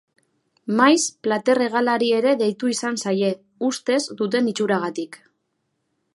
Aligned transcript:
Maiz 0.77 1.03
plater 1.27 1.61
hegalari 1.65 2.09
ere 2.21 2.33
deitu 2.41 2.73
izan 2.77 2.99
zaie, 3.05 3.31
ustez 3.69 4.01
duten 4.23 4.53
itxuragatik. 4.55 5.23